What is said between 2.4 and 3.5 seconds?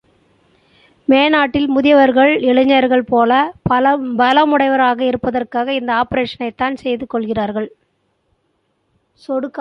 இளைஞர்கள் போல